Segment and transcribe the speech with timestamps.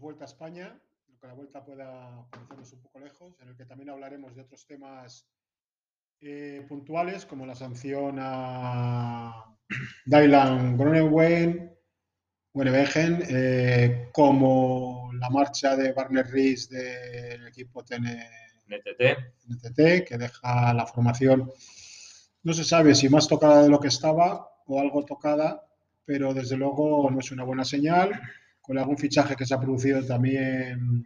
[0.00, 0.80] Vuelta a España,
[1.20, 4.64] que la vuelta pueda parecernos un poco lejos, en el que también hablaremos de otros
[4.66, 5.26] temas
[6.20, 9.56] eh, puntuales, como la sanción a
[10.06, 11.76] Dylan Groenewegen,
[13.28, 18.98] eh, como la marcha de Barner Rees del equipo NTT,
[20.06, 21.50] que deja la formación,
[22.44, 25.66] no se sabe si más tocada de lo que estaba o algo tocada,
[26.04, 28.20] pero desde luego no es una buena señal
[28.68, 31.02] con algún fichaje que se ha producido también,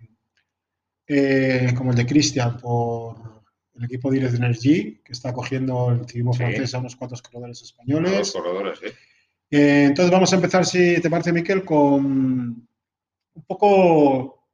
[1.06, 3.44] eh, como el de Cristian, por
[3.74, 8.32] el equipo Direct Energy, que está cogiendo el ciclismo francés a unos cuantos corredores españoles.
[8.32, 8.86] corredores, sí.
[9.48, 11.86] Eh, entonces vamos a empezar, si te parece, Miquel, con
[13.34, 14.48] un poco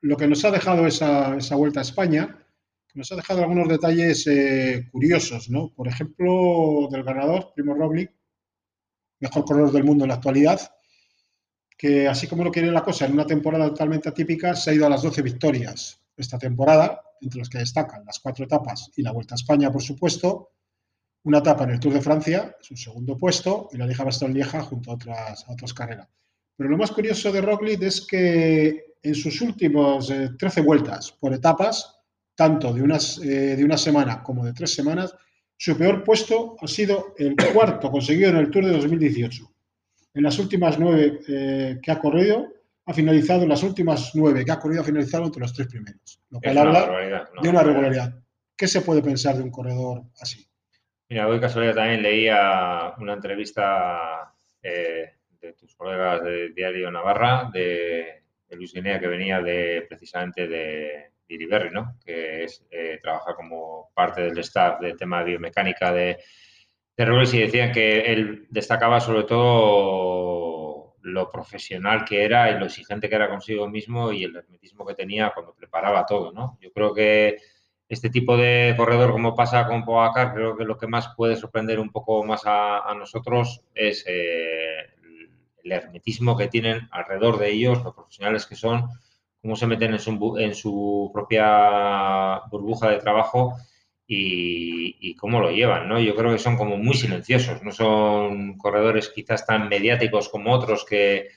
[0.00, 2.42] lo que nos ha dejado esa, vuelta a España,
[2.88, 5.74] que nos ha dejado algunos detalles eh, curiosos, ¿no?
[5.74, 8.12] Por ejemplo, del ganador, Primo Roglic,
[9.20, 10.72] mejor corredor del mundo en la actualidad,
[11.76, 14.86] que así como lo quiere la cosa, en una temporada totalmente atípica, se ha ido
[14.86, 19.12] a las 12 victorias esta temporada, entre las que destacan las cuatro etapas y la
[19.12, 20.52] Vuelta a España, por supuesto,
[21.24, 24.90] una etapa en el Tour de Francia, su segundo puesto, y la Liga Bastogne-Lieja junto
[24.90, 26.08] a otras, otras carreras.
[26.56, 30.06] Pero lo más curioso de Roglic es que en sus últimos
[30.38, 31.98] 13 eh, vueltas por etapas,
[32.34, 35.14] tanto de, unas, eh, de una semana como de tres semanas,
[35.56, 39.55] su peor puesto ha sido el cuarto conseguido en el Tour de 2018
[40.16, 42.50] en las últimas nueve eh, que ha corrido,
[42.86, 46.22] ha finalizado, en las últimas nueve que ha corrido, ha finalizado entre los tres primeros.
[46.30, 48.14] Lo cual habla de una regularidad.
[48.56, 50.48] ¿Qué se puede pensar de un corredor así?
[51.10, 58.22] Mira, hoy casualidad también leía una entrevista eh, de tus colegas de Diario Navarra, de,
[58.52, 61.98] Luis Guinea, que venía de precisamente de Iriberri, ¿no?
[62.02, 66.16] que es, eh, trabaja como parte del staff de tema de biomecánica de,
[66.96, 72.66] de Robles y decían que él destacaba sobre todo lo profesional que era y lo
[72.66, 76.58] exigente que era consigo mismo y el hermetismo que tenía cuando preparaba todo, ¿no?
[76.60, 77.36] Yo creo que
[77.88, 81.78] este tipo de corredor, como pasa con Pogacar, creo que lo que más puede sorprender
[81.78, 84.90] un poco más a, nosotros es eh,
[85.62, 88.88] el hermetismo que tienen alrededor de ellos, los profesionales que son,
[89.40, 93.56] cómo se meten en su, en su propia burbuja de trabajo
[94.06, 95.98] y, cómo lo llevan, ¿no?
[95.98, 100.84] Yo creo que son como muy silenciosos, no son corredores quizás tan mediáticos como otros
[100.84, 101.28] que,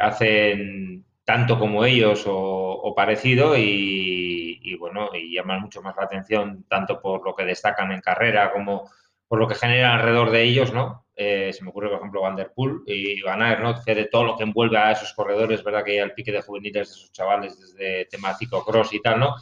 [0.00, 7.00] hacen tanto como ellos o, parecido y, bueno, y llaman mucho más la atención tanto
[7.00, 8.88] por lo que destacan en carrera como
[9.28, 11.06] por lo que generan alrededor de ellos, ¿no?
[11.16, 13.74] Eh, se me ocurre, por ejemplo, Van Der Poel y Van Aert, ¿no?
[13.82, 15.82] De todo lo que envuelve a esos corredores, ¿verdad?
[15.82, 19.34] Que hay el pique de juveniles de esos chavales desde temático cross y tal, ¿no?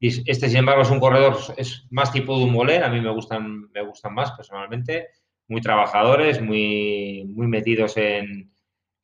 [0.00, 3.10] Este, sin embargo, es un corredor, es más tipo de un moler, a mí me
[3.10, 5.08] gustan, me gustan más personalmente,
[5.48, 8.52] muy trabajadores, muy, muy metidos en,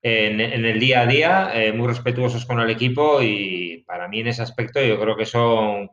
[0.02, 4.28] en, el día a día, eh, muy respetuosos con el equipo y para mí en
[4.28, 5.90] ese aspecto yo creo que son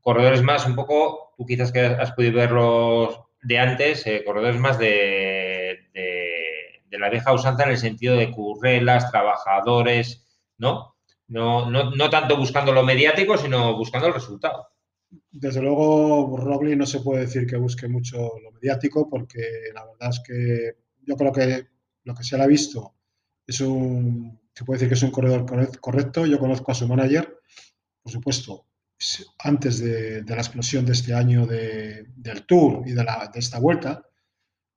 [0.00, 4.78] corredores más un poco, tú quizás que has podido verlos de antes, eh, corredores más
[4.78, 10.26] de, de, de, la vieja usanza en el sentido de currelas, trabajadores,
[10.58, 10.94] ¿no?
[11.30, 14.66] No, no, no tanto buscando lo mediático, sino buscando el resultado.
[15.30, 20.10] Desde luego, Roglic no se puede decir que busque mucho lo mediático, porque la verdad
[20.10, 20.76] es que
[21.06, 21.68] yo creo que
[22.02, 22.96] lo que se le ha visto
[23.46, 25.46] es un, se puede decir que es un corredor
[25.80, 26.26] correcto.
[26.26, 27.38] Yo conozco a su manager,
[28.02, 28.66] por supuesto,
[29.38, 34.04] antes de, la explosión de este año del Tour y de, de esta vuelta,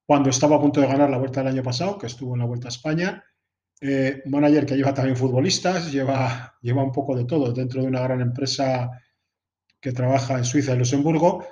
[0.05, 2.45] cuando estaba a punto de ganar la vuelta del año pasado, que estuvo en la
[2.45, 3.23] Vuelta a España,
[3.85, 7.99] eh, manager que lleva también futbolistas, lleva, lleva un poco de todo dentro de una
[7.99, 8.89] gran empresa
[9.81, 11.45] que trabaja en Suiza y Luxemburgo.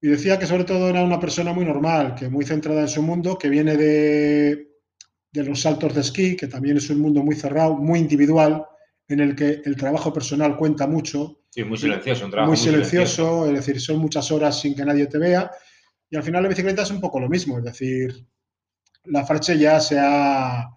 [0.00, 3.02] Y decía que sobre todo era una persona muy normal, que muy centrada en su
[3.02, 4.68] mundo, que viene de,
[5.32, 8.64] de los saltos de esquí, que también es un mundo muy cerrado, muy individual,
[9.08, 11.40] en el que el trabajo personal cuenta mucho.
[11.50, 15.06] Sí, muy silencioso, un trabajo muy, silencioso, es decir, son muchas horas sin que nadie
[15.06, 15.50] te vea.
[16.08, 18.24] Y al final la bicicleta es un poco lo mismo, es decir,
[19.06, 20.75] la Farche ya se ha,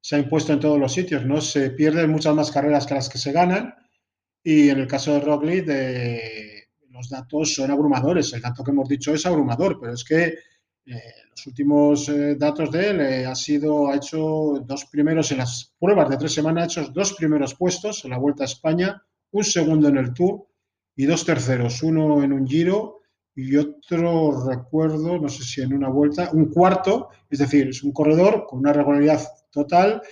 [0.00, 1.40] se ha impuesto en todos los sitios, ¿no?
[1.40, 3.74] Se pierden muchas más carreras que las que se ganan
[4.42, 5.66] y en el caso de Roglic
[6.88, 8.32] los datos son abrumadores.
[8.32, 10.34] El dato que hemos dicho es abrumador, pero es que
[10.86, 15.38] eh, los últimos eh, datos de él eh, ha sido, ha hecho dos primeros en
[15.38, 19.02] las pruebas de tres semanas, ha hecho dos primeros puestos en la Vuelta a España,
[19.32, 20.46] un segundo en el Tour
[20.96, 23.00] y dos terceros, uno en un Giro
[23.34, 27.92] y otro recuerdo, no sé si en una vuelta, un cuarto, es decir, es un
[27.92, 29.20] corredor con una regularidad
[29.50, 30.02] total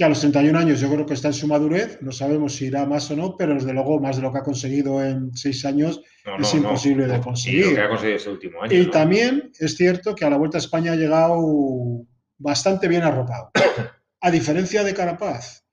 [0.00, 2.66] que a los 31 años yo creo que está en su madurez, no sabemos si
[2.66, 5.62] irá más o no, pero desde luego más de lo que ha conseguido en seis
[5.66, 6.00] años
[6.38, 7.66] es imposible de conseguir.
[7.66, 10.56] Y, que ha conseguido ese último año, y también es cierto que a la Vuelta
[10.56, 12.06] a España ha llegado
[12.38, 13.50] bastante bien arropado.
[14.22, 15.66] A diferencia de Carapaz,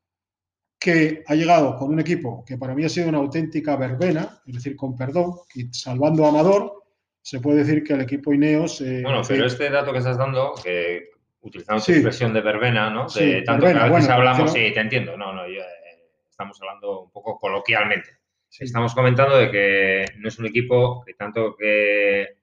[0.77, 4.55] que ha llegado con un equipo que para mí ha sido una auténtica verbena, es
[4.55, 6.73] decir, con perdón, y salvando a Amador,
[7.21, 8.81] se puede decir que el equipo Ineos...
[8.81, 11.09] Eh, bueno, pero este dato que estás dando, que
[11.41, 13.07] utilizamos la expresión de verbena, ¿no?
[13.07, 15.61] De tanto que a veces hablamos, sí, te entiendo, no, no, eh,
[16.29, 18.17] estamos hablando un poco coloquialmente.
[18.59, 22.37] Estamos comentando de que no es un equipo que tanto que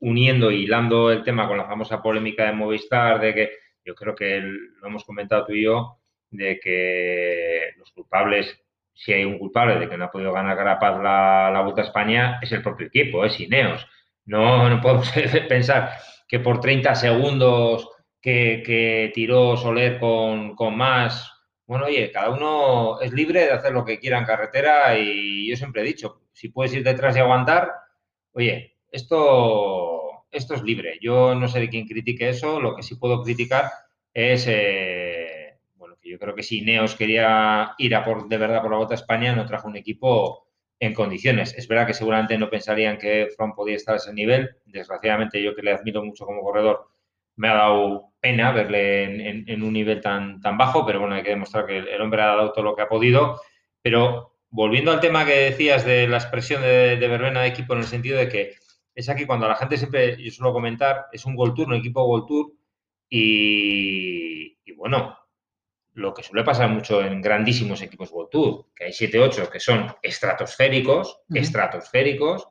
[0.00, 3.50] uniendo y hilando el tema con la famosa polémica de Movistar, de que
[3.84, 5.98] yo creo que lo hemos comentado tú y yo,
[6.30, 8.58] de que los culpables,
[8.94, 11.84] si hay un culpable de que no ha podido ganar Carapaz la, la Vuelta a
[11.84, 13.86] España, es el propio equipo, es Ineos.
[14.24, 15.12] No, no podemos
[15.48, 15.92] pensar
[16.28, 17.88] que por 30 segundos
[18.20, 21.32] que, tiró Soler con, más,
[21.66, 25.56] bueno, oye, cada uno es libre de hacer lo que quiera en carretera y yo
[25.56, 27.70] siempre he dicho, si puedes ir detrás y aguantar,
[28.32, 30.98] oye, esto, esto es libre.
[31.00, 33.70] Yo no sé de quién critique eso, lo que sí puedo criticar
[34.12, 38.70] es, eh, bueno, yo creo que si Neos quería ir a por, de verdad por
[38.70, 40.48] la Vuelta a España, no trajo un equipo
[40.80, 41.54] en condiciones.
[41.56, 44.56] Es verdad que seguramente no pensarían que From podía estar a ese nivel.
[44.64, 46.88] Desgraciadamente, yo que le admiro mucho como corredor,
[47.40, 51.30] me ha dado pena verle en, un nivel tan, tan bajo, pero bueno, hay que
[51.30, 53.40] demostrar que el hombre ha dado todo lo que ha podido.
[53.80, 57.78] Pero volviendo al tema que decías de la expresión de, de verbena de equipo, en
[57.78, 58.56] el sentido de que
[58.94, 62.04] es aquí cuando la gente siempre, yo suelo comentar, es un Gold Tour, un equipo
[62.04, 62.52] Gold Tour,
[63.08, 65.16] y, y bueno,
[65.94, 69.94] lo que suele pasar mucho en grandísimos equipos World Tour, que hay 7-8 que son
[70.02, 72.48] estratosféricos, estratosféricos,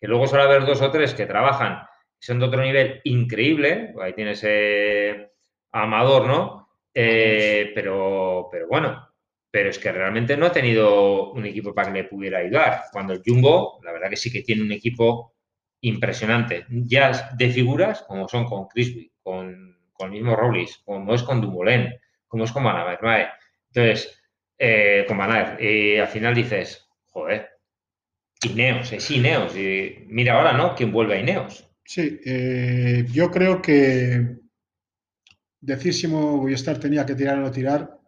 [0.00, 1.86] que luego suele haber dos o tres que trabajan,
[2.26, 5.30] son de otro nivel increíble, ahí tienes eh,
[5.70, 6.68] Amador, ¿no?
[6.92, 9.08] Eh, pero, pero bueno,
[9.48, 12.82] pero es que realmente no ha tenido un equipo para que le pudiera ayudar.
[12.90, 15.34] Cuando el Jumbo, la verdad que sí que tiene un equipo
[15.82, 21.22] impresionante, ya de figuras como son con Crisby, con, con el mismo Rollis, como es
[21.22, 21.94] con Dumoulin,
[22.26, 23.28] como es con Van ¿vale?
[23.68, 24.20] Entonces,
[24.58, 27.50] eh, con Van y al final dices, joder,
[28.42, 29.56] Ineos, es Ineos.
[29.56, 30.74] Y mira ahora, ¿no?
[30.74, 31.65] ¿Quién vuelve a Ineos?
[31.86, 34.38] Sí, eh, yo creo que
[35.60, 36.08] decir si
[36.52, 37.98] estar tenía que tirar o no tirar,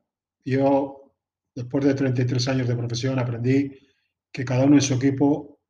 [0.44, 1.14] yo,
[1.54, 3.72] después de 33 años de profesión, aprendí
[4.32, 5.60] que cada uno en su equipo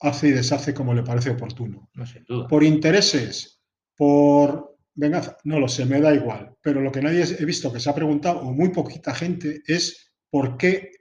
[0.00, 1.90] hace y deshace como le parece oportuno.
[1.94, 2.46] No sé, duda.
[2.46, 3.60] Por intereses,
[3.96, 6.56] por venga, no lo sé, me da igual.
[6.60, 10.12] Pero lo que nadie he visto que se ha preguntado, o muy poquita gente, es
[10.30, 10.92] por qué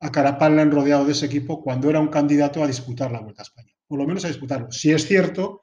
[0.00, 3.20] a Carapaz le han rodeado de ese equipo cuando era un candidato a disputar la
[3.20, 3.74] Vuelta a España.
[3.86, 4.70] Por lo menos a disputarlo.
[4.70, 5.62] Si es cierto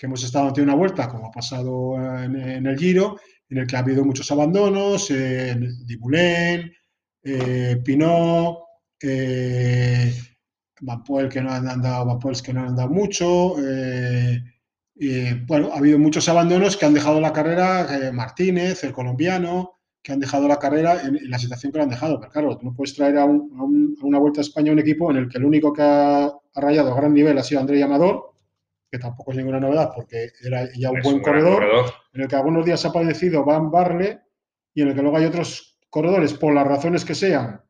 [0.00, 1.94] que hemos estado ante una vuelta, como ha pasado
[2.24, 3.20] en, el Giro,
[3.50, 6.72] en el que ha habido muchos abandonos, en Dibulen,
[7.22, 8.60] eh, Pinot,
[9.02, 10.10] eh,
[11.30, 14.42] que no han andado, que no han andado mucho, eh,
[15.46, 20.12] bueno, ha habido muchos abandonos que han dejado la carrera, eh, Martínez, el colombiano, que
[20.12, 22.18] han dejado la carrera en, la situación que lo han dejado.
[22.18, 25.28] Pero claro, tú no puedes traer a, una Vuelta a España un equipo en el
[25.28, 28.29] que el único que ha, rayado a gran nivel ha sido André Amador,
[28.90, 31.64] que tampoco es ninguna novedad porque era ya un buen corredor,
[32.12, 34.20] en el que algunos días ha padecido Van Barle
[34.74, 37.62] y en el que luego hay otros corredores, por las razones que sean,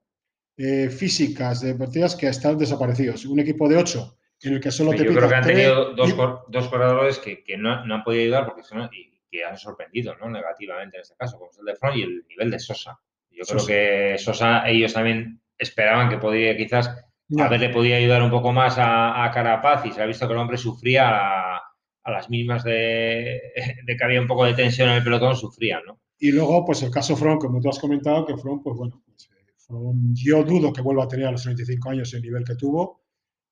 [0.56, 3.24] eh, físicas, deportivas, que están desaparecidos.
[3.24, 6.14] Un equipo de ocho en el que solo Yo creo que han tenido dos,
[6.48, 10.14] dos corredores que, que no, no, han podido ayudar porque son, y que han sorprendido
[10.16, 10.28] ¿no?
[10.28, 12.98] negativamente en este caso, como es el de Front y el nivel de Sosa.
[13.30, 17.04] Yo creo que Sosa, ellos también esperaban que podría quizás
[17.38, 20.32] a haberle podido ayudar un poco más a, a, Carapaz y se ha visto que
[20.32, 21.62] el hombre sufría a,
[22.02, 23.40] a las mismas de,
[23.86, 26.00] de, que había un poco de tensión en el pelotón, sufría, ¿no?
[26.18, 29.30] Y luego, pues el caso Front, como tú has comentado, que Front, pues bueno, pues,
[29.32, 29.74] eh,
[30.12, 33.00] yo dudo que vuelva a tener a los 35 años el nivel que tuvo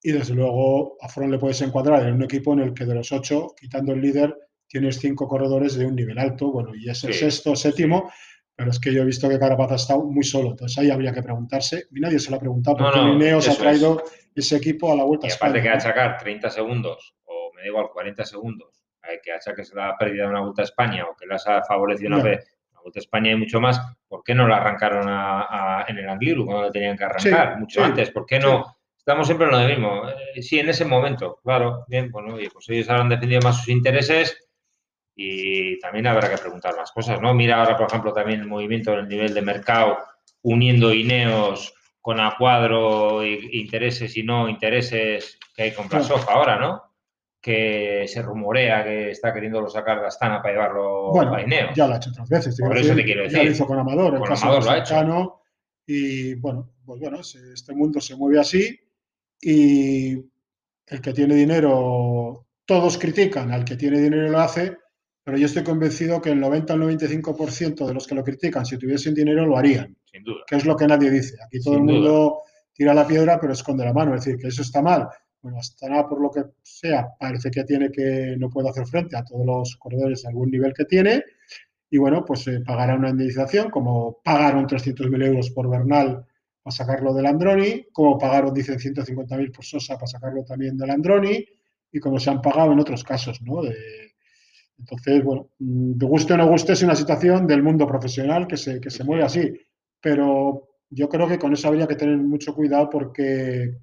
[0.02, 2.94] y desde luego a Front le puedes encuadrar en un equipo en el que de
[2.94, 4.36] los ocho, quitando el líder,
[4.68, 8.10] tienes cinco corredores de un nivel alto, bueno, y es el sexto, séptimo,
[8.58, 11.12] pero es que yo he visto que Carapaz ha estado muy solo, entonces ahí habría
[11.12, 14.02] que preguntarse, y nadie se lo ha preguntado, porque no, Ineos ha traído
[14.34, 17.86] ese equipo a la vuelta y aparte que achacar 30 segundos, o me da igual,
[17.92, 21.46] 40 segundos, hay que achaques la pérdida de una vuelta a España, o que las
[21.46, 24.56] ha favorecido una vez, la vuelta a España y mucho más, ¿por qué no la
[24.56, 25.08] arrancaron
[25.86, 27.60] en el Angliru cuando la tenían que arrancar?
[27.60, 28.76] mucho antes, ¿por qué no?
[28.96, 30.02] Estamos siempre en lo mismo.
[30.34, 31.84] Eh, sí, en ese momento, claro.
[31.86, 34.47] Bien, bueno, pues ellos habrán defendido más sus intereses
[35.20, 37.34] y también habrá que preguntar más cosas, ¿no?
[37.34, 39.98] Mira ahora, por ejemplo, también el movimiento en el nivel de mercado,
[40.42, 46.84] uniendo INEOS con Acuadro, intereses y no intereses que hay con Plasov ahora, ¿no?
[47.42, 51.74] Que se rumorea que está queriendo sacar de Astana para llevarlo a INEOS.
[51.74, 52.56] Ya lo ha hecho otras veces.
[52.60, 53.38] Por eso te quiero decir.
[53.38, 55.40] Ya lo hizo con Amador, con Amador lo ha hecho.
[55.84, 58.78] Y bueno, pues bueno, este mundo se mueve así
[59.40, 60.12] y
[60.86, 64.78] el que tiene dinero, todos critican al que tiene dinero y lo hace,
[65.28, 68.78] pero yo estoy convencido que el 90 al 95% de los que lo critican, si
[68.78, 69.94] tuviesen dinero, lo harían.
[70.10, 70.38] Sin duda.
[70.46, 71.36] Que es lo que nadie dice.
[71.44, 72.38] Aquí todo Sin el mundo
[72.72, 74.14] tira la piedra, pero esconde la mano.
[74.14, 75.06] Es decir, que eso está mal.
[75.42, 79.22] Bueno, estará por lo que sea, parece que tiene que no puede hacer frente a
[79.22, 81.22] todos los corredores a algún nivel que tiene.
[81.90, 86.24] Y bueno, pues eh, pagará una indemnización, como pagaron 300.000 euros por Bernal
[86.62, 91.44] para sacarlo del Androni, como pagaron, dicen, 150.000 por Sosa para sacarlo también del Androni,
[91.92, 93.60] y como se han pagado en otros casos, ¿no?
[93.60, 94.07] De,
[94.78, 98.80] entonces, bueno, de guste o no guste, es una situación del mundo profesional que se,
[98.80, 99.52] que se mueve así.
[100.00, 103.76] Pero yo creo que con eso habría que tener mucho cuidado porque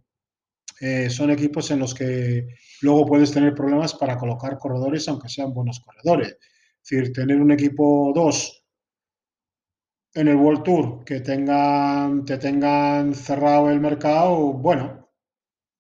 [0.80, 2.48] eh, son equipos en los que
[2.82, 6.38] luego puedes tener problemas para colocar corredores, aunque sean buenos corredores.
[6.84, 8.64] Es decir, tener un equipo 2
[10.14, 15.10] en el World Tour que tengan, te tengan cerrado el mercado, bueno,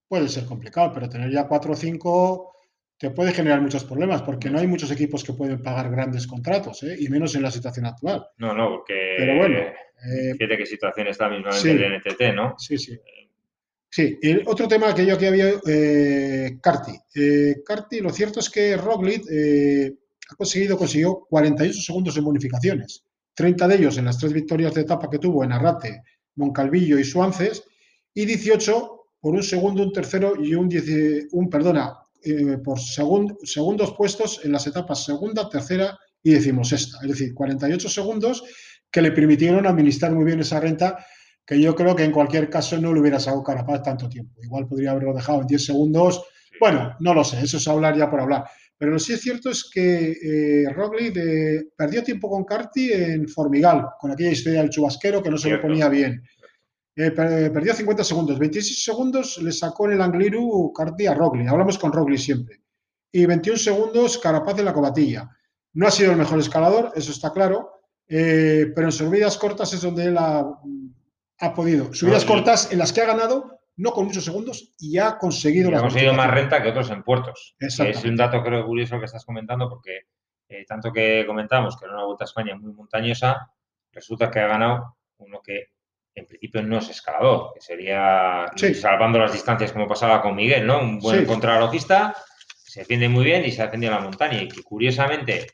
[0.09, 2.54] puede ser complicado, pero tener ya 4 o 5
[2.97, 6.83] te puede generar muchos problemas porque no hay muchos equipos que pueden pagar grandes contratos,
[6.83, 6.95] ¿eh?
[6.99, 8.25] y menos en la situación actual.
[8.37, 9.15] No, no, porque.
[9.17, 9.57] Pero bueno.
[9.57, 12.55] Eh, fíjate qué situación está mismamente el NTT, ¿no?
[12.57, 12.97] Sí, sí.
[13.95, 16.91] Sí, y otro tema que yo aquí había, eh, Carti.
[17.15, 19.93] Eh, Carti, lo cierto es que Roglic eh,
[20.29, 24.81] ha conseguido, consiguió 48 segundos en bonificaciones, 30 de ellos en las tres victorias de
[24.81, 26.03] etapa que tuvo en Arrate,
[26.35, 27.63] Moncalvillo y Suances,
[28.13, 33.37] y 18 por un segundo, un tercero y un, diez, un perdona, eh, por segun,
[33.43, 36.99] segundos puestos en las etapas segunda, tercera y decimosexta.
[37.03, 38.43] Es decir, 48 segundos
[38.91, 41.05] que le permitieron administrar muy bien esa renta
[41.45, 44.41] que yo creo que en cualquier caso no le hubiera sacado Carapaz tanto tiempo.
[44.41, 46.23] Igual podría haberlo dejado en 10 segundos.
[46.59, 48.45] Bueno, no lo sé, eso es hablar ya por hablar.
[48.77, 53.27] Pero lo sí es cierto es que eh, Roglic eh, perdió tiempo con Carti en
[53.27, 56.21] Formigal, con aquella historia del chubasquero que no se le ponía bien.
[56.95, 58.39] Eh, perdió 50 segundos.
[58.39, 61.47] 26 segundos le sacó en el Angliru Carti a Roglic.
[61.47, 62.61] Hablamos con Roglic siempre.
[63.11, 65.29] Y 21 segundos Carapaz en la cobatilla.
[65.73, 69.81] No ha sido el mejor escalador, eso está claro, eh, pero en subidas cortas es
[69.81, 70.57] donde él ha,
[71.39, 71.93] ha podido.
[71.93, 75.69] Subidas No, cortas en las que ha ganado, no con muchos segundos, y ha conseguido
[75.69, 77.57] Y ha conseguido más renta que otros en puertos.
[77.59, 80.07] Es un dato creo curioso que estás comentando porque
[80.47, 83.51] eh, tanto que comentamos que era una Vuelta a España muy montañosa,
[83.91, 85.74] resulta que ha ganado uno que
[86.15, 88.73] en principio no es escalador, que sería Sí.
[88.73, 90.79] salvando las distancias como pasaba con Miguel, ¿no?
[90.79, 91.25] Un buen Sí.
[91.25, 92.15] contrarrojista,
[92.63, 95.47] se defiende muy bien y se ha defendido la montaña y que curiosamente,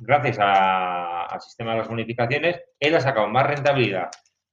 [0.00, 4.08] gracias a- al sistema de las bonificaciones, él ha sacado más rentabilidad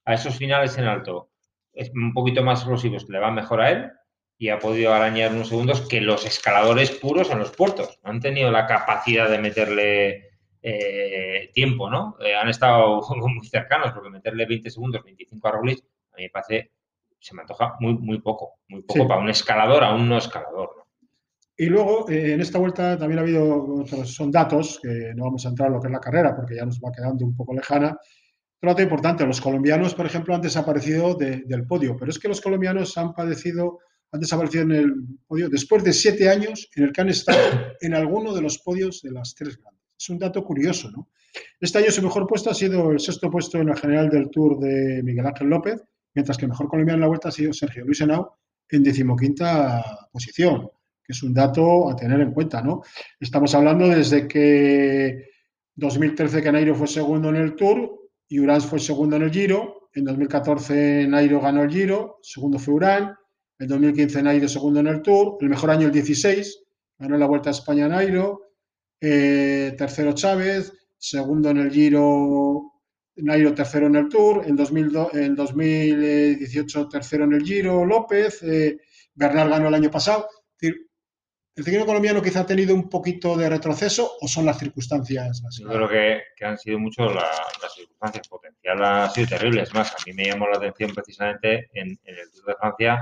[0.05, 1.29] a esos finales en alto,
[1.73, 3.91] es un poquito más explosivos que le van mejor a él
[4.37, 7.99] y ha podido arañar unos segundos que los escaladores puros en los puertos.
[8.03, 10.29] No han tenido la capacidad de meterle
[10.63, 12.15] eh, tiempo, ¿no?
[12.19, 16.29] Eh, han estado muy cercanos porque meterle 20 segundos, 25 a Roglic, a mí me
[16.29, 16.71] parece,
[17.19, 19.07] se me antoja muy, muy poco, muy poco Sí.
[19.07, 20.69] para un escalador a un no escalador.
[20.77, 20.83] ¿no?
[21.57, 25.45] Y luego, eh, en esta vuelta también ha habido otros, son datos, que no vamos
[25.45, 27.53] a entrar en lo que es la carrera, porque ya nos va quedando un poco
[27.53, 27.89] lejana.
[28.57, 32.27] Otro dato importante, los colombianos, por ejemplo, han desaparecido de- del podio, pero es que
[32.29, 33.79] los colombianos han padecido,
[34.11, 34.93] han desaparecido en el
[35.27, 37.37] podio después de siete años en el que han estado
[37.81, 39.72] en alguno de los podios de las tres grandes.
[39.97, 41.09] Es un dato curioso, ¿no?
[41.59, 44.59] Este año su mejor puesto ha sido el sexto puesto en la general del Tour
[44.59, 45.81] de Miguel Ángel López,
[46.13, 48.37] mientras que el mejor colombiano en la vuelta ha sido Sergio Luis Henao
[48.69, 50.69] en decimoquinta posición
[51.03, 52.81] que es un dato a tener en cuenta, ¿no?
[53.19, 55.31] Estamos hablando desde que
[55.75, 60.05] 2013 que fue segundo en el Tour y Urán fue segundo en el Giro, en
[60.05, 63.15] 2014 Nairo ganó el Giro, segundo fue Urán,
[63.59, 66.63] en 2015 Nairo segundo en el Tour, el mejor año el 16,
[66.99, 68.41] ganó la Vuelta a España Nairo,
[69.05, 72.71] eh, tercero Chávez, segundo en el Giro
[73.17, 78.77] Nairo tercero en el Tour, en, 2002 en 2018 tercero en el Giro López, eh,
[79.13, 80.27] Bernal ganó el año pasado.
[81.55, 85.39] ¿El ciclismo colombiano quizá ha tenido un poquito de retroceso o son las circunstancias?
[85.43, 87.29] las Yo creo que, que han sido mucho la-
[87.61, 88.27] las circunstancias.
[88.27, 89.61] Potencial ha sido terrible.
[89.61, 92.97] Es más, a mí me llamó la atención precisamente en, en el Tour de Francia,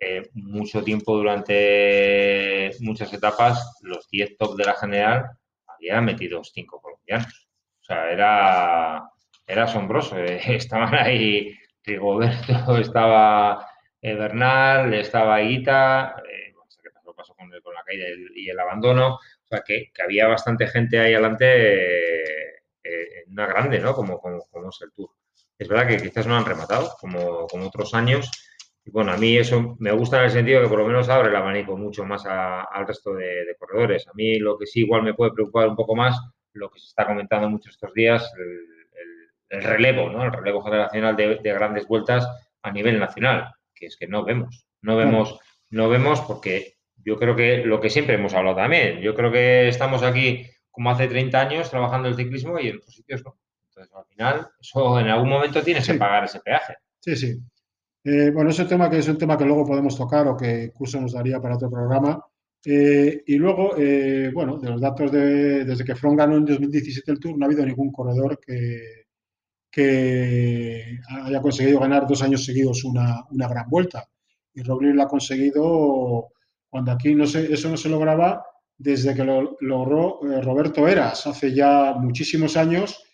[0.00, 5.30] eh, mucho tiempo durante muchas etapas, los 10 top de la general
[5.66, 7.48] habían metido cinco colombianos.
[7.80, 9.10] O sea, era,
[9.46, 10.18] era asombroso.
[10.18, 13.66] eh, Estaban ahí Rigoberto, estaba
[14.00, 19.14] eh, Bernal, estaba Higuita, eh, qué pasó, pasó con, con la caída y el, abandono.
[19.16, 22.48] O sea, que, que había bastante gente ahí adelante
[22.88, 23.94] eh, una grande, ¿no?
[23.94, 25.10] Como, como, como es el Tour.
[25.58, 28.30] Es verdad que quizás no han rematado, como, como otros años.
[28.88, 31.28] Y bueno, a mí eso me gusta en el sentido que por lo menos abre
[31.28, 34.08] el abanico mucho más a- al resto de, de corredores.
[34.08, 36.18] A mí lo que sí igual me puede preocupar un poco más,
[36.54, 40.24] lo que se está comentando mucho estos días, el, el- el relevo, ¿no?
[40.24, 42.26] El relevo generacional de, de grandes vueltas
[42.62, 44.64] a nivel nacional, que es que no vemos.
[44.80, 45.38] No vemos,
[45.70, 49.68] no vemos porque yo creo que lo que siempre hemos hablado también, yo creo que
[49.68, 53.38] estamos aquí como hace 30 años trabajando el ciclismo y en otros sitios no.
[53.68, 56.74] Entonces, al final, eso en algún momento tienes que pagar ese peaje.
[57.00, 57.34] Sí, sí.
[58.10, 60.98] Eh, bueno, ese tema que es un tema que luego podemos tocar o que incluso
[60.98, 62.18] nos daría para otro programa.
[62.64, 67.12] Eh, y luego, eh, bueno, de los datos de, desde que Froome ganó en 2017
[67.12, 69.08] el Tour, no ha habido ningún corredor que,
[69.70, 74.08] que haya conseguido ganar dos años seguidos una, una gran vuelta.
[74.54, 76.28] Y Roglic lo ha conseguido
[76.70, 78.42] cuando aquí no se, eso no se lograba
[78.78, 83.04] desde que lo logró Roberto Eras hace ya muchísimos años.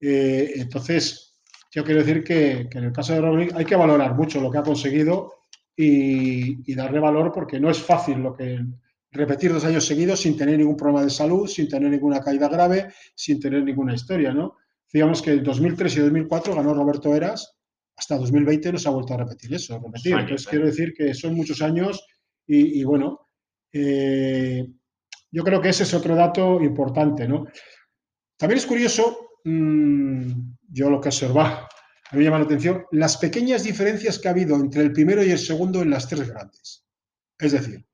[0.00, 1.29] entonces,
[1.70, 4.58] yo quiero decir que, en el caso de Roglic hay que valorar mucho lo que
[4.58, 5.34] ha conseguido
[5.76, 8.60] y, darle valor porque no es fácil lo que
[9.12, 12.92] repetir dos años seguidos sin tener ningún problema de salud, sin tener ninguna caída grave,
[13.14, 14.56] sin tener ninguna historia, ¿no?
[14.92, 17.56] Digamos que en 2003 y 2004 ganó Roberto Eras,
[17.96, 20.16] hasta 2020 no se ha vuelto a repetir eso, repetir.
[20.16, 22.04] Entonces quiero decir que son muchos años
[22.46, 23.28] y, bueno,
[23.72, 24.66] eh,
[25.30, 27.46] yo creo que ese es otro dato importante, ¿no?
[28.36, 31.68] También es curioso Mm, yo lo que observado,
[32.10, 35.22] a mí me llama la atención las pequeñas diferencias que ha habido entre el primero
[35.22, 36.84] y el segundo en las tres grandes.
[37.38, 37.86] Es decir,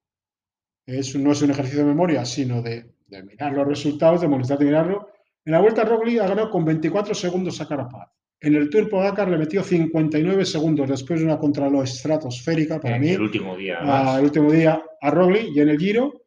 [0.87, 4.65] es, no es un ejercicio de memoria, sino de, mirar los resultados, de molestar de
[4.65, 5.11] mirarlo.
[5.45, 8.11] En la vuelta Roglic ha ganado con 24 segundos a Carapaz.
[8.41, 13.11] En el Tour Pogacar le metió 59 segundos después de una contrarreloj estratosférica para mí.
[13.11, 13.79] El último día.
[14.19, 16.25] el último día a Roglic y en el Giro,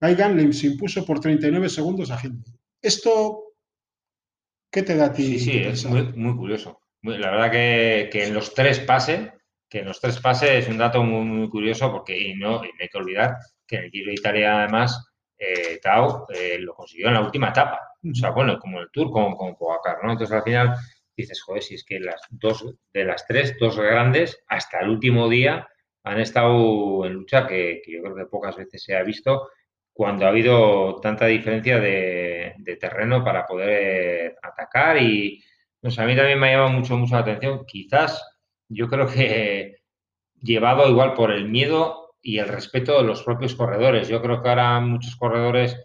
[0.00, 2.52] Gaigan le se impuso por 39 segundos a Hindley.
[2.80, 3.51] Esto
[4.72, 5.38] ¿Qué te da a ti?
[5.38, 6.80] Sí, sí, es muy, curioso.
[7.02, 9.30] La verdad que, en los tres pases,
[9.68, 12.88] que en los tres pases es un dato muy, curioso porque y no, no hay
[12.88, 13.36] que olvidar
[13.66, 17.50] que en el Giro de Italia además eh, Tao eh, lo consiguió en la última
[17.50, 17.80] etapa.
[18.02, 20.12] O sea, bueno, como el Tour con, con Pogacar, ¿no?
[20.12, 20.74] Entonces al final
[21.14, 22.64] dices, joder, si es que las dos,
[22.94, 25.68] de las tres, dos grandes, hasta el último día
[26.02, 29.50] han estado en lucha que, que yo creo que pocas veces se ha visto
[29.92, 35.42] cuando ha habido tanta diferencia de, terreno para poder atacar y
[35.82, 37.64] no a mí también me ha llamado mucho, mucho la atención.
[37.66, 38.24] Quizás
[38.68, 39.82] yo creo que
[40.40, 44.08] llevado igual por el miedo y el respeto de los propios corredores.
[44.08, 45.76] Yo creo que ahora muchos corredores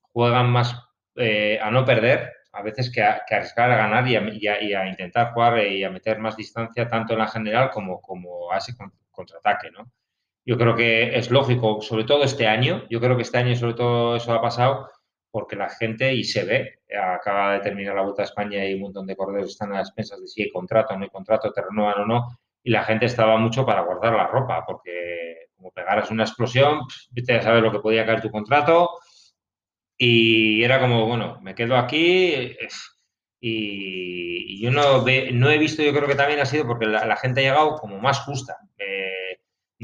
[0.00, 0.74] juegan más
[1.16, 5.66] eh, a no perder, a veces que a, arriesgar a ganar y a, intentar jugar
[5.66, 8.74] y a meter más distancia tanto en la general como, como a ese
[9.10, 9.90] contraataque, ¿no?
[10.46, 13.74] Yo creo que es lógico, sobre todo este año, yo creo que este año sobre
[13.74, 14.90] todo eso ha pasado
[15.30, 18.82] porque la gente, y se ve, acaba de terminar la Vuelta a España y un
[18.82, 21.52] montón de corredores están a las expensas de si hay contrato o no hay contrato,
[21.52, 25.72] te renovan o no, y la gente estaba mucho para guardar la ropa, porque como
[25.72, 28.90] pegaras una explosión, viste a saber lo que podía caer tu contrato,
[29.98, 32.56] y era como, bueno, me quedo aquí,
[33.40, 37.40] y, yo no, no he visto, yo creo que también ha sido porque la, gente
[37.40, 38.56] ha llegado como más justa.
[38.78, 39.23] Eh,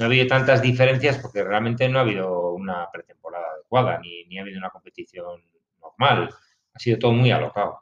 [0.01, 4.39] no ha habido tantas diferencias porque realmente no ha habido una pretemporada adecuada ni, ni
[4.39, 5.43] ha habido una competición
[5.79, 6.31] normal.
[6.73, 7.79] Ha sido todo muy alocado.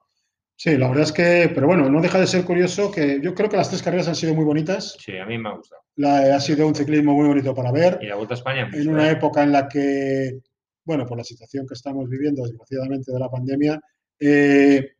[0.57, 3.49] Sí, la verdad es que, pero bueno, no deja de ser curioso que yo creo
[3.49, 4.97] que las tres carreras han sido muy bonitas.
[4.99, 5.81] Sí, a mí me ha gustado.
[6.05, 8.01] ha sido un ciclismo muy bonito para ver.
[8.03, 8.69] Y la Vuelta a España.
[8.73, 10.41] En una época en la que,
[10.85, 13.81] bueno, por la situación que estamos viviendo, desgraciadamente, de la pandemia,
[14.19, 14.97] eh,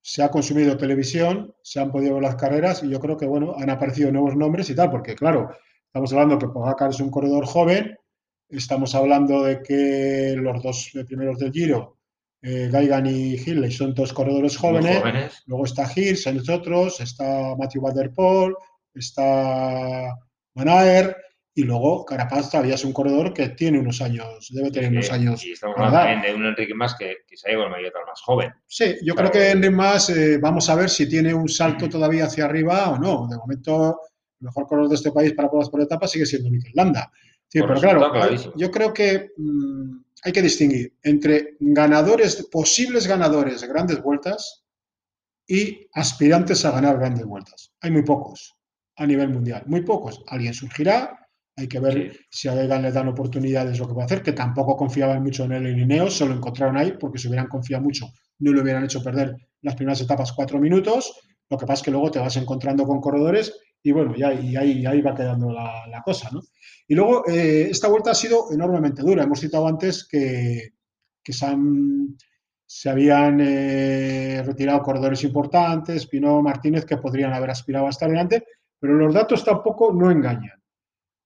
[0.00, 3.56] se ha consumido televisión, se han podido ver las carreras y yo creo que, bueno,
[3.58, 5.50] han aparecido nuevos nombres y tal, porque claro,
[5.94, 7.96] Estamos hablando que Pogacar es un corredor joven,
[8.48, 11.98] estamos hablando de que los dos primeros del Giro,
[12.42, 15.00] eh, Gaigan y Hilley, son dos corredores jóvenes.
[15.46, 18.56] Luego está Hirsch, hay otros, está Matthew Van Der Poel,
[18.92, 20.18] está
[20.56, 21.16] Manaer,
[21.54, 25.46] y luego Carapaz todavía es un corredor que tiene unos años, debe tener unos años.
[25.46, 28.20] Y estamos hablando también de un Enrique Más que, que se ha ido el más
[28.20, 28.52] joven.
[28.66, 32.24] Sí, yo creo que Enrique Más, eh, vamos a ver si tiene un salto todavía
[32.24, 33.28] hacia arriba o no.
[33.28, 34.00] De momento
[34.40, 37.10] mejor color de este país para pruebas por etapas sigue siendo Mikel Landa.
[37.48, 38.10] Sí, pero claro,
[38.56, 44.64] yo creo que mm, hay que distinguir entre ganadores, posibles ganadores de grandes vueltas
[45.46, 47.72] y aspirantes a ganar grandes vueltas.
[47.80, 48.56] Hay muy pocos
[48.96, 50.24] a nivel mundial, muy pocos.
[50.28, 54.06] Alguien surgirá, hay que ver si a Vegan le dan oportunidades lo que va a
[54.06, 57.28] hacer, que tampoco confiaban mucho en él en Ineos, se lo encontraron ahí porque si
[57.28, 61.20] hubieran confiado mucho no le hubieran hecho perder las primeras etapas cuatro minutos.
[61.50, 63.52] Lo que pasa es que luego te vas encontrando con corredores
[63.86, 66.40] y bueno, y ahí, ahí va quedando la, cosa, ¿no?
[66.88, 69.24] Y luego, eh, esta vuelta ha sido enormemente dura.
[69.24, 70.72] Hemos citado antes que,
[71.22, 71.56] se,
[72.64, 78.46] se habían eh, retirado corredores importantes, Pino Martínez, que podrían haber aspirado a estar delante,
[78.80, 80.62] pero los datos tampoco no engañan.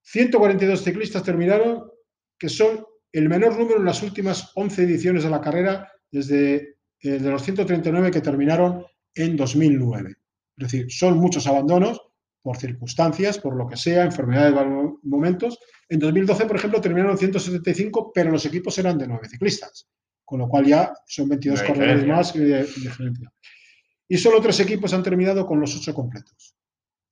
[0.02, 1.88] 142 ciclistas terminaron,
[2.36, 7.20] que son el menor número en las últimas 11 ediciones de la carrera, desde eh,
[7.20, 10.10] de los 139 que terminaron en 2009.
[10.56, 12.07] Es decir, son muchos abandonos
[12.42, 14.54] por circunstancias, por lo que sea, enfermedades,
[15.02, 15.58] momentos.
[15.88, 19.88] En 2012, por ejemplo, terminaron 175, pero los equipos eran de nueve ciclistas,
[20.24, 23.32] con lo cual ya son 22 Una corredores más de, diferencia.
[24.08, 26.54] Y solo tres equipos han terminado con los ocho completos.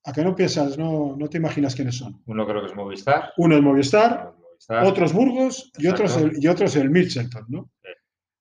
[0.05, 0.79] ¿A qué no piensas?
[0.79, 2.23] No, no te imaginas quiénes son.
[2.27, 3.33] Uno creo que es Movistar.
[3.37, 4.85] Uno es Movistar, uno es Movistar.
[4.87, 6.05] otros Burgos y Exacto.
[6.05, 7.71] otros, el, y otros el Mitchelton, ¿no?
[7.83, 7.91] Sí.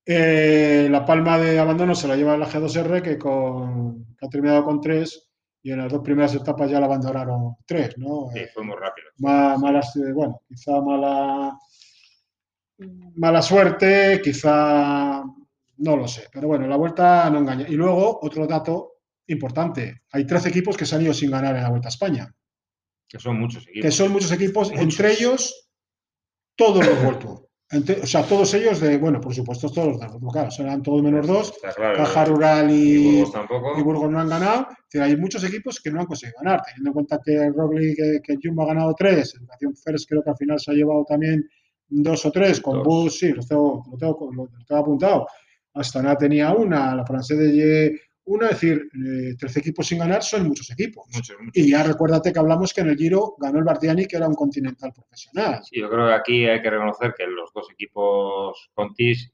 [0.08, 4.64] Eh, la palma de abandono se la lleva la G2R, que, con, que ha terminado
[4.64, 5.28] con tres,
[5.66, 8.30] y en las dos primeras etapas ya la abandonaron tres, ¿no?
[8.34, 9.08] Sí, fue muy rápido.
[9.18, 11.58] ma- malas, bueno, quizá mala,
[13.16, 15.24] mala suerte, quizá
[15.78, 17.66] no lo sé, pero bueno, la vuelta no engaña.
[17.68, 18.94] Y luego, otro dato
[19.28, 22.32] importante, hay 13 equipos que se han ido sin ganar en la Vuelta a España,
[23.08, 23.82] Que son muchos equipos.
[23.86, 24.84] que son muchos equipos, Muchos.
[24.84, 25.70] entre ellos
[26.56, 27.42] todos los.
[27.72, 31.02] Entre- o sea, todos ellos de, bueno, por supuesto, todos los de claro, serán todos
[31.02, 31.98] menos dos, claro.
[31.98, 33.80] Caja Rural Y y, Burgos tampoco.
[33.80, 34.68] y Burgos no han ganado.
[35.02, 38.38] Hay muchos equipos que no han conseguido ganar, teniendo en cuenta que Roglic, que, que
[38.42, 41.48] Jumbo ha ganado tres, Educación First creo que al final se ha llevado también
[41.88, 42.84] dos o tres, con Dos.
[42.86, 45.28] Bus, sí, los tengo, lo, tengo, lo- lo tengo apuntado.
[45.74, 50.48] Astana tenía una, la francesa de una, es decir, eh, 13 equipos sin ganar son
[50.48, 51.06] muchos equipos.
[51.14, 51.52] Muchos, muchos.
[51.64, 54.34] Y ya recuérdate que hablamos que en el Giro ganó el Bardiani, que era un
[54.34, 55.60] continental profesional.
[55.64, 59.32] Sí, yo creo que aquí hay que reconocer que los dos equipos Contis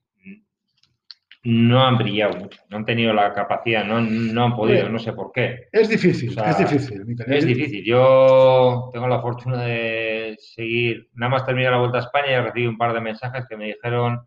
[1.43, 4.99] no han brillado mucho, no han tenido la capacidad, no, han- no han podido, no
[4.99, 5.67] sé por qué.
[5.71, 7.01] Es difícil, O sea, es difícil.
[7.27, 7.83] Es difícil.
[7.83, 12.67] Yo tengo la fortuna de seguir, nada más terminar la Vuelta a España y recibí
[12.67, 14.21] un par de mensajes que me dijeron,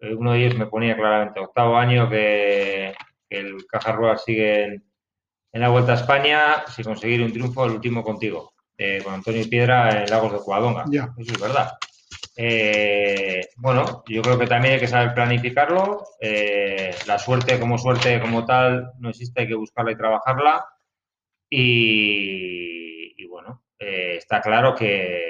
[0.00, 2.92] eh, uno de ellos me ponía claramente octavo año que,
[3.28, 4.84] que el Caja Rural sigue en,
[5.52, 9.44] en la Vuelta a España sin conseguir un triunfo, el último contigo, eh, con Antonio
[9.48, 10.84] Piedra en Lagos de Covadonga.
[10.90, 11.08] Ya.
[11.18, 11.70] Eso es verdad.
[12.40, 16.04] Eh, bueno, yo creo que también hay que saber planificarlo.
[16.20, 20.64] Eh, la suerte como suerte como tal no existe, hay que buscarla y trabajarla.
[21.50, 25.24] Y, y bueno, eh, está claro que,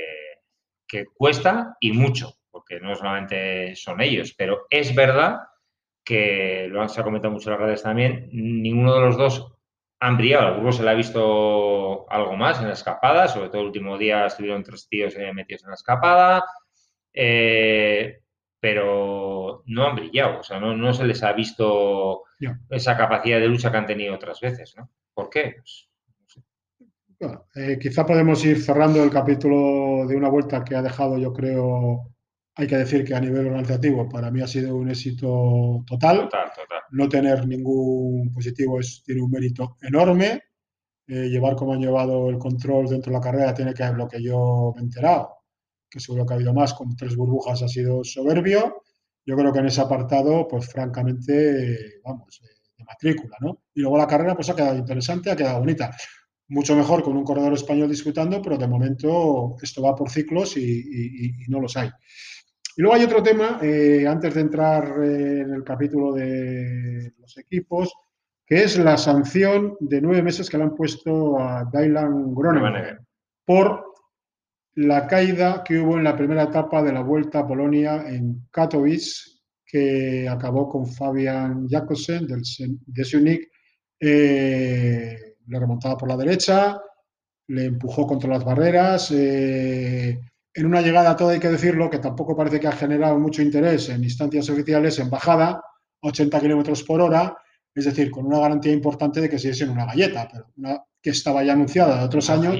[0.86, 5.38] que cuesta y mucho, porque no solamente son ellos, pero es verdad
[6.04, 9.54] que lo han se ha comentado mucho en las redes también, ninguno de los dos
[10.00, 10.48] han brillado.
[10.48, 13.96] A Burgos se le ha visto algo más en la escapada, sobre todo el último
[13.96, 16.44] día estuvieron tres tíos eh, metidos en la escapada,
[17.20, 18.20] eh,
[18.60, 22.22] pero no han brillado, o sea, no, no se les ha visto
[22.70, 24.88] esa capacidad de lucha que han tenido otras veces, ¿no?
[25.12, 25.56] ¿Por qué?
[25.56, 26.40] Pues, no sé.
[27.18, 31.32] Bueno, eh, quizá podemos ir cerrando el capítulo de una vuelta que ha dejado, yo
[31.32, 32.14] creo,
[32.54, 36.28] hay que decir que a nivel organizativo para mí ha sido un éxito total.
[36.28, 36.82] Total, total.
[36.92, 40.42] No tener ningún positivo es, tiene un mérito enorme.
[41.08, 44.22] Eh, llevar como han llevado el control dentro de la carrera tiene que lo que
[44.22, 45.37] yo me he enterado,
[45.90, 48.82] que seguro que ha habido más, con tres burbujas ha sido soberbio.
[49.24, 52.46] Yo creo que en ese apartado, pues francamente, vamos, eh,
[52.78, 53.62] de matrícula, ¿no?
[53.74, 55.94] Y luego la carrera, pues ha quedado interesante, ha quedado bonita.
[56.48, 60.60] Mucho mejor con un corredor español disputando, pero de momento esto va por ciclos y,
[60.62, 61.90] y- y- y no los hay.
[62.76, 67.36] Y luego hay otro tema, eh, antes de entrar eh, en el capítulo de los
[67.38, 67.92] equipos,
[68.46, 72.98] que es la sanción de nueve meses que le han puesto a Dylan Groenewegen.
[73.44, 73.87] por
[74.78, 79.40] la caída que hubo en la primera etapa de la Vuelta a Polonia en Katowice,
[79.66, 82.42] que acabó con Fabian Jakobsen del
[82.86, 83.48] de Sunik.
[84.00, 86.80] eh, le remontaba por la derecha,
[87.48, 89.10] le empujó contra las barreras.
[89.10, 90.20] eh,
[90.54, 93.88] en una llegada, todo hay que decirlo, que tampoco parece que ha generado mucho interés
[93.88, 95.62] en instancias oficiales, en bajada, a
[96.08, 97.36] 80 kilómetros por hora,
[97.78, 101.10] es decir, con una garantía importante de que siguiese en una galleta, pero una que
[101.10, 102.54] estaba ya anunciada de otros años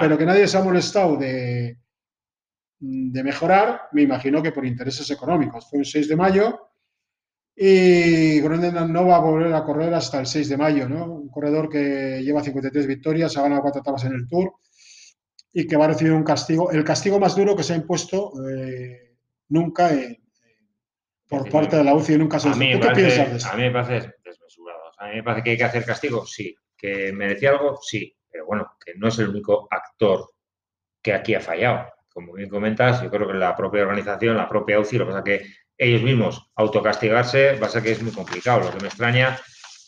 [0.00, 1.78] pero que nadie se ha molestado de,
[2.78, 5.68] de mejorar, me imagino que por intereses económicos.
[5.70, 6.58] Fue el 6 de mayo
[7.56, 11.04] y Groenewegen no va a volver a correr hasta el 6 de mayo, ¿no?
[11.06, 14.54] Un corredor que lleva 53 victorias, ha ganado cuatro etapas en el Tour
[15.52, 18.32] y que va a recibir un castigo, el castigo más duro que se ha impuesto
[18.50, 19.14] eh,
[19.50, 20.18] nunca en-
[21.28, 23.36] por parte de la UCI en un caso de mí, me ¿Tú qué piensas de
[23.36, 23.48] esto?
[23.50, 24.14] a mí me parece
[25.04, 26.56] a mí me parece que hay que hacer castigo, sí.
[26.76, 28.16] Que merecía algo, sí.
[28.30, 30.30] Pero bueno, que no es el único actor
[31.02, 31.88] que aquí ha fallado.
[32.08, 35.24] Como bien comentas, yo creo que la propia organización, la propia UCI, lo que pasa
[35.24, 38.60] que ellos mismos autocastigarse va a ser que es muy complicado.
[38.60, 39.38] Lo que me extraña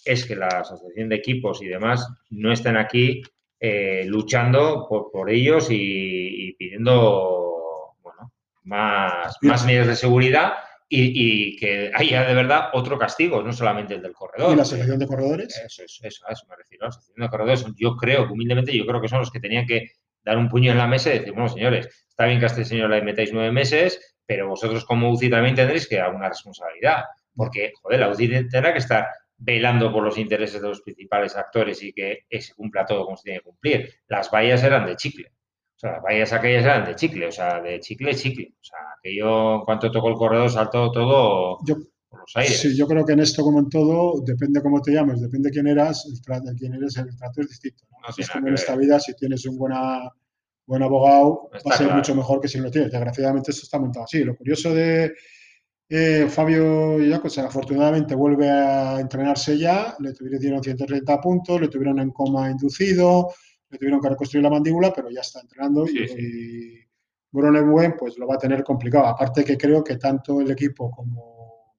[0.05, 3.23] es que la asociación de equipos y demás no estén aquí
[3.59, 8.33] eh, luchando por, por ellos y, y pidiendo bueno,
[8.65, 10.53] más, más medidas de seguridad
[10.89, 14.53] y, y que haya de verdad otro castigo, no solamente el del corredor.
[14.53, 15.57] ¿Y la selección de corredores?
[15.65, 16.85] Eso es, eso, a eso me refiero.
[16.85, 19.91] La asociación de corredores, yo creo, humildemente, yo creo que son los que tenían que
[20.25, 22.65] dar un puño en la mesa y decir, bueno, señores, está bien que a este
[22.65, 27.05] señor le metáis nueve meses, pero vosotros como UCI también tendréis que dar una responsabilidad.
[27.35, 29.07] Porque, joder, la UCI tendrá que estar
[29.39, 33.25] velando por los intereses de los principales actores y que se cumpla todo como se
[33.25, 33.95] tiene que cumplir.
[34.09, 35.33] Las vallas eran de chicle.
[35.77, 38.55] O sea, las vallas aquellas eran de chicle, o sea, de chicle, chicle.
[38.59, 41.77] O sea, que yo en cuanto tocó el corredor saltó todo Yo,
[42.09, 42.59] por los aires.
[42.59, 45.53] Sí, yo creo que en esto, como en todo, depende cómo te llames, depende de
[45.53, 47.85] quién eras, el trato, quién eres, el trato es distinto.
[47.91, 47.99] ¿no?
[48.17, 50.11] es como en esta vida, si tienes un buena,
[50.67, 52.91] buen abogado, va a ser mucho mejor que si no lo tienes.
[52.91, 54.25] Desgraciadamente, esto está montado así.
[54.25, 55.13] Lo curioso de
[55.91, 62.13] eh, Fabio Jacos, afortunadamente, vuelve a entrenarse ya, le tuvieron 130 puntos, le tuvieron en
[62.13, 63.29] coma inducido,
[63.77, 66.87] le tuvieron que reconstruir la mandíbula, pero ya está entrenando y, y
[67.31, 69.07] Buen pues lo va a tener complicado.
[69.07, 71.75] Aparte que creo que tanto el equipo como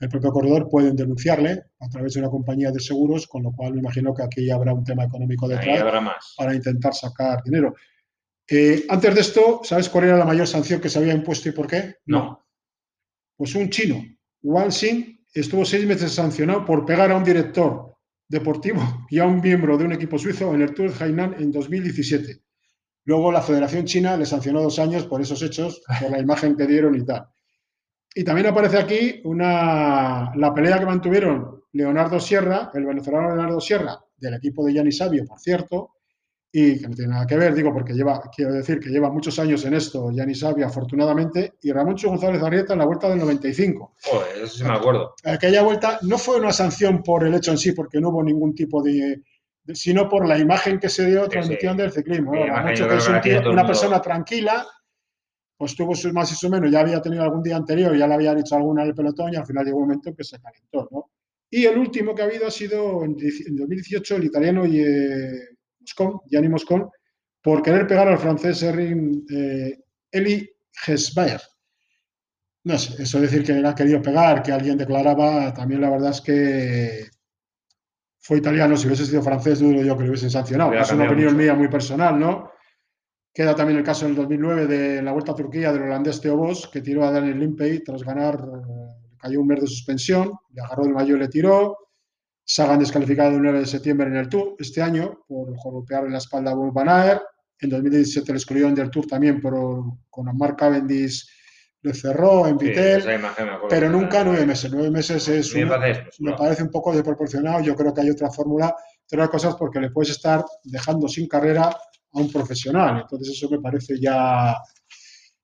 [0.00, 3.74] el propio corredor pueden denunciarle a través de una compañía de seguros, con lo cual
[3.74, 7.74] me imagino que aquí habrá un tema económico detrás para intentar sacar dinero.
[8.48, 11.52] Eh, antes de esto, ¿sabes cuál era la mayor sanción que se había impuesto y
[11.52, 11.96] por qué?
[12.06, 12.44] No.
[13.36, 14.02] Pues un chino,
[14.42, 17.87] Wang Xin, estuvo seis meses sancionado por pegar a un director
[18.28, 21.50] deportivo y a un miembro de un equipo suizo en el Tour de Hainan en
[21.50, 22.42] 2017.
[23.04, 26.66] Luego la Federación China le sancionó dos años por esos hechos, por la imagen que
[26.66, 27.26] dieron y tal.
[28.14, 33.98] Y también aparece aquí una, la pelea que mantuvieron Leonardo Sierra, el venezolano Leonardo Sierra,
[34.16, 35.92] del equipo de Gianni Sabio, por cierto,
[36.50, 39.38] y que no tiene nada que ver, digo, porque lleva, quiero decir que lleva muchos
[39.38, 43.94] años en esto, Gianni Sabio, afortunadamente, y Ramón González Arrieta en la vuelta del 95.
[44.02, 45.14] Joder, eso sí me acuerdo.
[45.24, 48.54] Aquella vuelta no fue una sanción por el hecho en sí, porque no hubo ningún
[48.54, 49.22] tipo de,
[49.74, 52.32] sino por la imagen que se dio transmisión del ciclismo.
[52.32, 54.66] una persona tranquila,
[55.56, 58.14] pues tuvo sus más y su menos, ya había tenido algún día anterior, ya le
[58.14, 60.88] había dicho alguna en el pelotón y al final llegó un momento que se calentó.
[60.90, 61.10] ¿no?
[61.50, 65.57] Y el último que ha habido ha sido en, 2018 el italiano y, eh,
[65.88, 66.90] Moscón, Gianni Moscón,
[67.42, 69.78] por querer pegar al francés Erin, eh,
[70.10, 71.40] Eli Gesbayer.
[72.64, 76.10] No sé, eso decir que le ha querido pegar, que alguien declaraba, también la verdad
[76.10, 77.08] es que
[78.18, 80.72] fue italiano, si hubiese sido francés, dudo yo que lo hubiesen sancionado.
[80.74, 82.50] Es una opinión mía muy personal, ¿no?
[83.32, 86.68] Queda también el caso del 2009 de la Vuelta a Turquía del holandés Theo Bos,
[86.68, 90.84] que tiró a Daniel Limpey tras ganar, eh, cayó un mes de suspensión, le agarró
[90.84, 91.87] el mayo y le tiró.
[92.50, 96.52] Sagan descalificado el 9 de septiembre en el Tour este año por golpearle la espalda
[96.52, 97.22] a Bob Van Aert.
[97.60, 99.54] En 2017 le excluyeron del Tour también por,
[100.08, 101.28] con Mark Cavendish
[101.82, 103.04] le cerró en Vitel,
[103.68, 104.70] pero nunca nueve meses.
[104.72, 107.60] Nueve meses es me parece un poco desproporcionado.
[107.60, 111.68] Yo creo que hay otra fórmula, otras cosas porque le puedes estar dejando sin carrera
[111.68, 113.02] a un profesional.
[113.02, 114.56] Entonces eso me parece ya...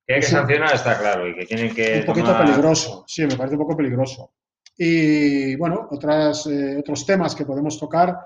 [0.06, 2.00] Que hay que sancionar está claro y que tienen que...
[2.00, 4.33] Un poquito peligroso, sí, me parece un poco peligroso.
[4.76, 8.18] Y bueno, otras, eh, otros temas que podemos tocar,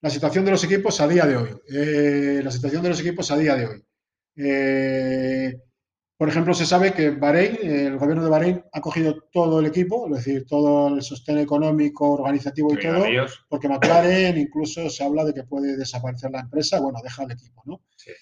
[0.00, 1.50] la situación de los equipos a día de hoy.
[1.72, 3.84] Eh, la situación de los equipos a día de hoy.
[4.36, 5.54] Eh,
[6.16, 10.06] por ejemplo, se sabe que Bahrein, el gobierno de Bahrein ha cogido todo el equipo,
[10.06, 13.04] es decir, todo el sostén económico, organizativo y todo,
[13.48, 17.62] porque McLaren incluso se habla de que puede desaparecer la empresa, bueno, deja el equipo,
[17.64, 17.82] ¿no?
[17.96, 18.12] Sí.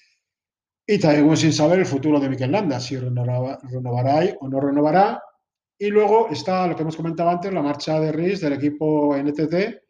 [0.87, 5.23] Y también sin saber el futuro de Mikel Landa, si renovará, o no renovará.
[5.83, 9.81] Y luego está lo que hemos comentado antes, la marcha de RIS del equipo NTT,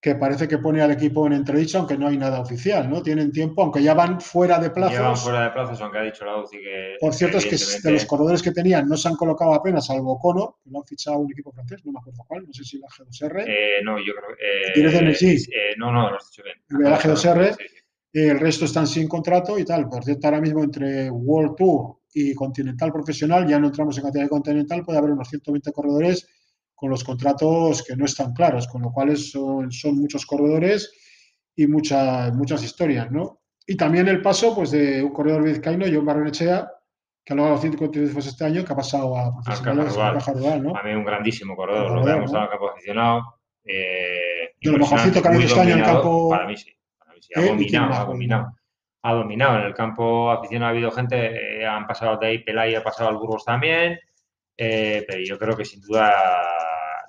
[0.00, 3.02] que parece que pone al equipo en entredicho, aunque no hay nada oficial, ¿no?
[3.02, 4.94] Tienen tiempo, aunque ya van fuera de plazos.
[4.94, 6.96] Ya van fuera de plazos, aunque ha dicho la UCI que...
[6.98, 10.18] Por cierto, es que de los corredores que tenían no se han colocado apenas, salvo
[10.18, 12.78] Cono, que lo han fichado un equipo francés, no me acuerdo cuál, no sé si
[12.78, 13.44] la G2R.
[13.46, 14.68] Eh, no, yo creo que...
[14.68, 15.34] Eh, ¿Tienes Energy?
[15.52, 16.56] Eh, no, no, lo has dicho bien.
[16.90, 17.54] La G2R,
[18.14, 19.90] el resto están sin contrato y tal.
[19.90, 24.28] Por cierto, ahora mismo entre World Tour y Continental Profesional, ya no entramos en categoría
[24.28, 26.28] continental, puede haber unos 120 corredores
[26.74, 30.92] con los contratos que no están claros, con lo cual son, son muchos corredores
[31.56, 33.40] y muchas, muchas historias, ¿no?
[33.66, 36.70] Y también el paso pues, de un corredor vizcaíno, John Barrenechea,
[37.24, 40.76] que ha logrado 152 este año, que ha pasado a profesionales ¿no?
[40.76, 43.22] A mí un grandísimo corredor, lo que estado en campo aficionado.
[43.64, 46.30] Eh, de lo mejorcito que ha habido este año en campo...
[46.30, 47.32] Para mí sí, para mí sí.
[47.36, 48.57] Ha dominado, ha dominado.
[49.02, 49.58] Ha dominado.
[49.58, 53.08] En el campo aficionado ha habido gente, eh, han pasado de ahí Pelay, ha pasado
[53.10, 53.98] al Burgos también,
[54.56, 56.12] eh, pero yo creo que sin duda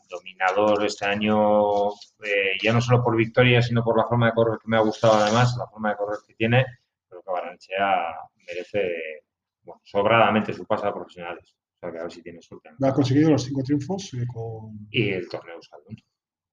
[0.10, 1.90] dominador este año,
[2.24, 4.82] eh, ya no solo por victoria, sino por la forma de correr que me ha
[4.82, 6.66] gustado además, la forma de correr que tiene,
[7.08, 8.16] creo que Baranchea
[8.48, 9.24] merece
[9.62, 11.56] bueno, sobradamente su paso a profesionales.
[11.76, 12.72] O sea, que a ver si tiene suerte.
[12.82, 14.88] Ha conseguido los cinco triunfos eh, con...
[14.92, 15.96] Y el torneo Euskaldun.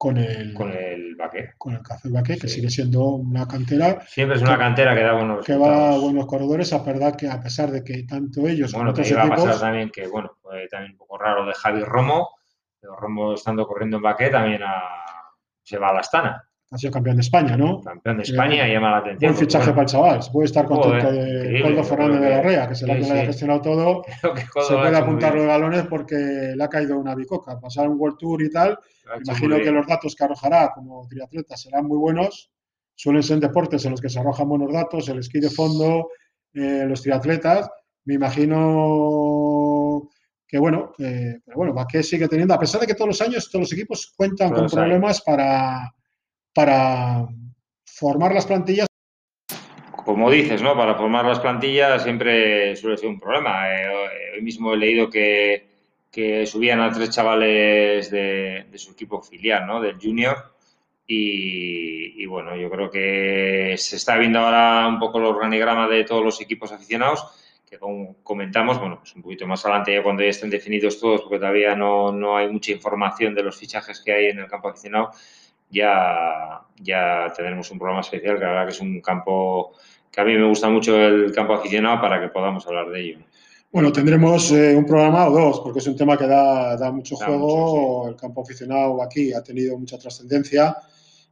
[0.06, 1.54] Con el, con el Baqué.
[1.58, 4.00] Con el Café Baqué, que sigue siendo una cantera.
[4.06, 7.28] Siempre es una cantera que da buenos Que va a buenos corredores, a verdad que
[7.28, 10.30] a pesar de que tanto ellos bueno, como otros iba a pasar también que, bueno,
[10.40, 12.30] fue también un poco raro de Javi Romo,
[12.82, 14.60] Romo estando corriendo en Baquet también
[15.64, 16.45] se va a la Astana.
[16.68, 17.80] Ha sido campeón de España, ¿no?
[17.80, 19.32] Campeón de España, y llama la atención.
[19.32, 20.20] Buen fichaje para el chaval.
[20.22, 23.26] Se puede estar contento de Coldo Fernández de la Rea, que se la que haya
[23.26, 24.02] gestionado todo.
[24.66, 26.16] Se puede apuntar los galones porque
[26.56, 27.60] le ha caído una bicoca.
[27.60, 28.76] Pasar un World Tour y tal.
[29.24, 32.50] Imagino que los datos que arrojará como triatleta serán muy buenos.
[32.96, 36.08] Suelen ser deportes en los que se arrojan buenos datos, el esquí de fondo,
[36.52, 37.70] eh, los triatletas.
[38.06, 40.08] Me imagino
[40.48, 43.50] que bueno, eh, pero bueno, Baqué sigue teniendo, a pesar de que todos los años
[43.50, 45.92] todos los equipos cuentan con problemas para,
[46.56, 47.28] para
[47.84, 48.86] formar las plantillas.
[49.90, 50.74] Como dices, ¿no?
[50.74, 53.74] Para formar las plantillas siempre suele ser un problema.
[53.74, 55.66] Eh, hoy mismo he leído que,
[56.46, 59.82] subían a tres chavales de, su equipo filial, ¿no?
[59.82, 60.54] Del junior.
[61.06, 66.04] Y, y, bueno, yo creo que se está viendo ahora un poco el organigrama de
[66.04, 67.22] todos los equipos aficionados
[67.68, 71.22] que como comentamos, bueno, pues un poquito más adelante ya cuando ya estén definidos todos,
[71.22, 74.68] porque todavía no, no hay mucha información de los fichajes que hay en el campo
[74.68, 75.10] aficionado,
[75.70, 79.72] ya, ya tendremos un programa especial, que la verdad que es un campo
[80.10, 83.18] que a mí me gusta mucho el campo aficionado para que podamos hablar de ello.
[83.70, 87.16] Bueno, tendremos eh, un programa o dos, porque es un tema que da, da mucho
[87.18, 87.48] da juego.
[87.48, 88.10] Mucho, sí.
[88.10, 90.76] El campo aficionado aquí ha tenido mucha trascendencia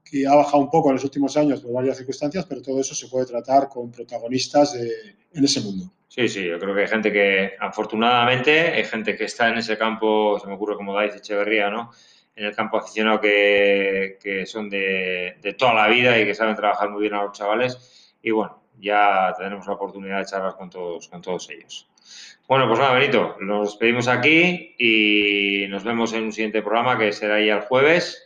[0.04, 2.94] que ha bajado un poco en los últimos años por varias circunstancias, pero todo eso
[2.94, 5.90] se puede tratar con protagonistas de, en ese mundo.
[6.08, 9.78] Sí, sí, yo creo que hay gente que, afortunadamente, hay gente que está en ese
[9.78, 11.90] campo, se me ocurre como Daiz Echeverría, ¿no?
[12.36, 16.56] En el campo aficionado que, que son de, de, toda la vida y que saben
[16.56, 18.16] trabajar muy bien a los chavales.
[18.22, 21.88] Y bueno, ya tendremos la oportunidad de charlar con todos, con todos ellos.
[22.46, 27.12] Bueno, pues nada, Benito, nos despedimos aquí y nos vemos en un siguiente programa que
[27.12, 28.20] será ya el jueves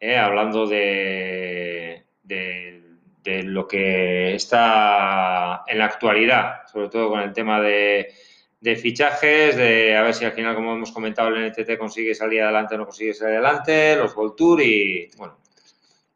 [0.00, 2.82] eh, hablando de, de,
[3.42, 8.14] lo que está en la actualidad, sobre todo con el tema de,
[8.60, 12.42] de, fichajes, de a ver si al final, como hemos comentado, el NTT consigue salir
[12.42, 15.38] adelante o no consigue salir adelante, los World Tour y, bueno,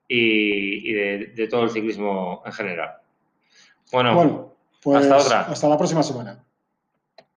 [0.08, 2.94] y, y de, todo el ciclismo en general.
[3.90, 5.40] Bueno, bueno pues hasta otra.
[5.42, 6.44] Hasta la próxima semana.